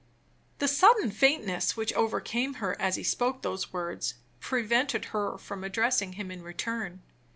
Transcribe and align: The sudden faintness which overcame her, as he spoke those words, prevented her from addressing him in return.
The 0.57 0.67
sudden 0.67 1.11
faintness 1.11 1.77
which 1.77 1.93
overcame 1.93 2.55
her, 2.55 2.75
as 2.81 2.95
he 2.95 3.03
spoke 3.03 3.43
those 3.43 3.71
words, 3.71 4.15
prevented 4.39 5.05
her 5.13 5.37
from 5.37 5.63
addressing 5.63 6.13
him 6.13 6.31
in 6.31 6.41
return. 6.41 7.03